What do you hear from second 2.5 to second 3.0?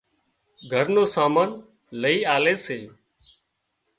سي